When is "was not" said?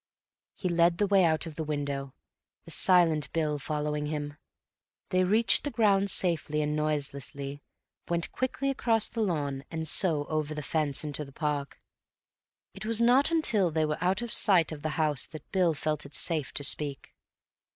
12.83-13.29